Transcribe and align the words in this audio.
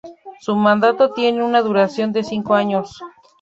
Su 0.39 0.55
mandato 0.55 1.13
tiene 1.13 1.43
una 1.43 1.61
duración 1.61 2.11
de 2.11 2.23
cinco 2.23 2.55
años. 2.55 2.97